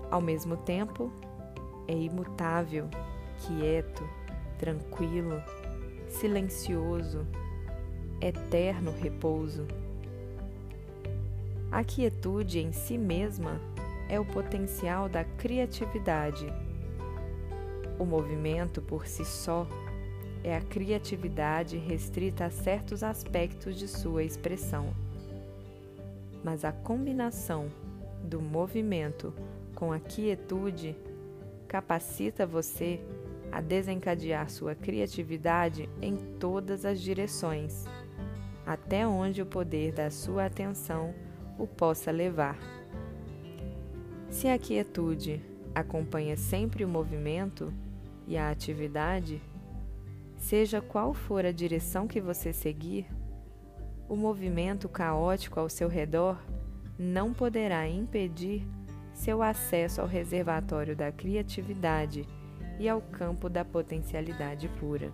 Ao 0.09 0.21
mesmo 0.21 0.57
tempo, 0.57 1.11
é 1.87 1.93
imutável, 1.93 2.89
quieto, 3.39 4.03
tranquilo, 4.57 5.41
silencioso, 6.07 7.27
eterno 8.21 8.91
repouso. 8.91 9.67
A 11.71 11.83
quietude 11.83 12.57
em 12.57 12.71
si 12.71 12.97
mesma 12.97 13.61
é 14.09 14.19
o 14.19 14.25
potencial 14.25 15.07
da 15.07 15.23
criatividade. 15.23 16.51
O 17.99 18.05
movimento 18.05 18.81
por 18.81 19.05
si 19.05 19.23
só 19.23 19.67
é 20.43 20.55
a 20.55 20.61
criatividade 20.61 21.77
restrita 21.77 22.45
a 22.45 22.49
certos 22.49 23.03
aspectos 23.03 23.77
de 23.77 23.87
sua 23.87 24.23
expressão. 24.23 24.95
Mas 26.43 26.65
a 26.65 26.71
combinação 26.71 27.69
do 28.23 28.41
movimento 28.41 29.31
com 29.75 29.93
a 29.93 29.99
quietude 29.99 30.95
capacita 31.67 32.47
você 32.47 32.99
a 33.51 33.61
desencadear 33.61 34.49
sua 34.49 34.73
criatividade 34.73 35.87
em 36.01 36.15
todas 36.39 36.83
as 36.83 36.99
direções, 36.99 37.85
até 38.65 39.07
onde 39.07 39.39
o 39.39 39.45
poder 39.45 39.91
da 39.91 40.09
sua 40.09 40.45
atenção 40.45 41.13
o 41.59 41.67
possa 41.67 42.09
levar. 42.09 42.57
Se 44.29 44.47
a 44.47 44.57
quietude 44.57 45.41
acompanha 45.75 46.37
sempre 46.37 46.85
o 46.85 46.87
movimento 46.87 47.71
e 48.25 48.37
a 48.37 48.49
atividade, 48.49 49.41
seja 50.37 50.81
qual 50.81 51.13
for 51.13 51.45
a 51.45 51.51
direção 51.51 52.07
que 52.07 52.21
você 52.21 52.53
seguir, 52.53 53.05
o 54.07 54.15
movimento 54.15 54.87
caótico 54.87 55.59
ao 55.59 55.69
seu 55.69 55.87
redor 55.87 56.39
não 56.97 57.33
poderá 57.33 57.87
impedir 57.87 58.65
seu 59.13 59.41
acesso 59.41 60.01
ao 60.01 60.07
reservatório 60.07 60.95
da 60.95 61.11
criatividade 61.11 62.25
e 62.79 62.87
ao 62.87 63.01
campo 63.01 63.49
da 63.49 63.65
potencialidade 63.65 64.69
pura. 64.79 65.11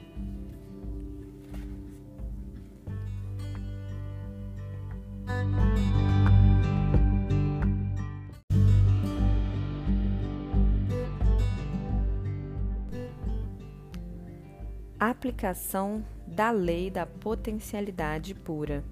Aplicação 15.25 16.05
da 16.27 16.51
lei 16.51 16.91
da 16.91 17.03
potencialidade 17.03 18.35
pura. 18.35 18.83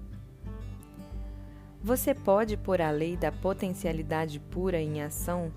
Você 1.80 2.12
pode 2.12 2.56
pôr 2.56 2.80
a 2.80 2.90
lei 2.90 3.16
da 3.16 3.30
potencialidade 3.30 4.40
pura 4.40 4.80
em 4.80 5.00
ação, 5.00 5.52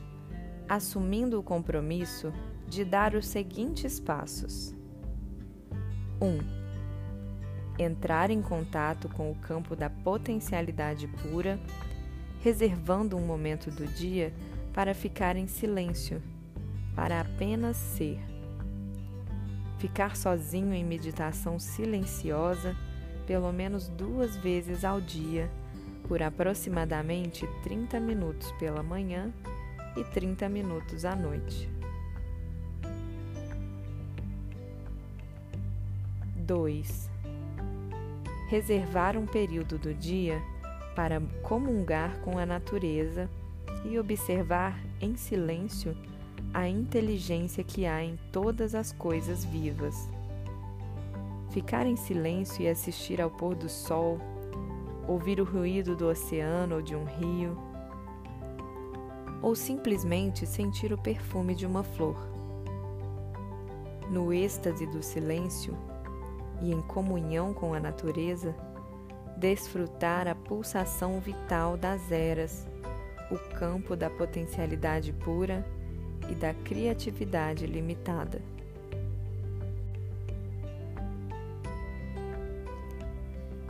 assumindo 0.70 1.40
o 1.40 1.42
compromisso 1.42 2.32
de 2.68 2.86
dar 2.86 3.16
os 3.16 3.26
seguintes 3.26 4.00
passos: 4.00 4.76
1. 6.22 6.26
Um, 6.28 6.38
entrar 7.80 8.30
em 8.30 8.44
contato 8.44 9.10
com 9.10 9.32
o 9.32 9.36
campo 9.36 9.76
da 9.76 9.90
potencialidade 9.90 11.08
pura, 11.08 11.60
reservando 12.44 13.18
um 13.18 13.26
momento 13.26 13.72
do 13.72 13.88
dia 13.88 14.32
para 14.76 14.94
ficar 14.94 15.38
em 15.38 15.48
silêncio, 15.48 16.22
para 16.96 17.20
apenas 17.20 17.78
ser. 17.78 18.37
Ficar 19.78 20.16
sozinho 20.16 20.74
em 20.74 20.84
meditação 20.84 21.60
silenciosa 21.60 22.76
pelo 23.28 23.52
menos 23.52 23.90
duas 23.90 24.38
vezes 24.38 24.86
ao 24.86 25.02
dia 25.02 25.52
por 26.08 26.24
aproximadamente 26.24 27.46
30 27.64 28.00
minutos 28.00 28.52
pela 28.54 28.82
manhã 28.82 29.34
e 29.98 30.04
30 30.04 30.48
minutos 30.48 31.04
à 31.04 31.16
noite. 31.16 31.70
2. 36.48 37.10
Reservar 38.48 39.18
um 39.18 39.26
período 39.26 39.78
do 39.78 39.94
dia 39.94 40.42
para 40.96 41.22
comungar 41.44 42.18
com 42.22 42.40
a 42.40 42.46
natureza 42.46 43.30
e 43.84 44.00
observar 44.00 44.80
em 45.02 45.18
silêncio 45.18 45.96
a 46.58 46.68
inteligência 46.68 47.64
que 47.64 47.86
há 47.86 48.04
em 48.04 48.18
todas 48.32 48.74
as 48.74 48.92
coisas 48.92 49.46
vivas. 49.46 50.10
Ficar 51.52 51.86
em 51.86 51.96
silêncio 51.96 52.64
e 52.64 52.68
assistir 52.68 53.22
ao 53.22 53.30
pôr 53.30 53.54
do 53.54 53.70
sol 53.70 54.18
ouvir 55.08 55.40
o 55.40 55.44
ruído 55.44 55.96
do 55.96 56.08
oceano 56.08 56.78
ou 56.78 56.82
de 56.82 56.96
um 56.96 57.06
rio, 57.06 57.56
ou 59.40 59.54
simplesmente 59.56 60.48
sentir 60.48 60.92
o 60.92 60.98
perfume 60.98 61.54
de 61.54 61.64
uma 61.64 61.84
flor. 61.84 62.18
No 64.10 64.34
êxtase 64.34 64.88
do 64.88 65.04
silêncio 65.04 65.78
e 66.60 66.72
em 66.72 66.82
comunhão 66.82 67.54
com 67.54 67.76
a 67.76 67.80
natureza, 67.80 68.56
desfrutar 69.38 70.28
a 70.28 70.34
pulsação 70.34 71.20
vital 71.20 71.78
das 71.78 72.12
eras, 72.12 72.68
o 73.30 73.38
campo 73.60 73.96
da 73.96 74.10
potencialidade 74.10 75.14
pura 75.14 75.64
e 76.30 76.36
da 76.36 76.54
criatividade 76.54 77.66
limitada. 77.66 78.42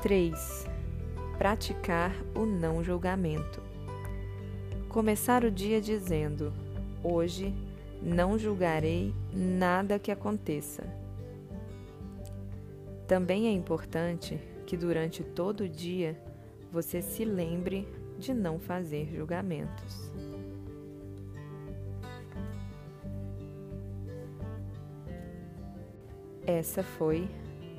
Três 0.02 0.66
praticar 1.38 2.16
o 2.36 2.46
não 2.46 2.84
julgamento. 2.84 3.62
Começar 4.90 5.44
o 5.44 5.52
dia 5.52 5.80
dizendo: 5.80 6.52
Hoje 7.04 7.54
não 8.02 8.38
julgarei 8.38 9.14
nada 9.34 10.00
que 10.00 10.12
aconteça. 10.12 10.84
Também 13.08 13.48
é 13.48 13.52
importante 13.52 14.40
que 14.66 14.76
durante 14.76 15.24
todo 15.24 15.62
o 15.62 15.70
dia 15.70 16.20
você 16.72 17.02
se 17.02 17.24
lembre 17.24 17.88
de 18.18 18.34
não 18.34 18.60
fazer 18.60 19.08
julgamentos. 19.16 20.12
Essa 26.58 26.82
foi 26.82 27.30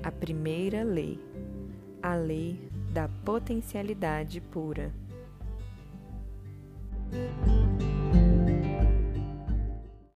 a 0.04 0.12
primeira 0.12 0.84
lei, 0.84 1.18
a 2.00 2.14
lei 2.14 2.70
da 2.92 3.08
potencialidade 3.24 4.40
pura. 4.40 4.94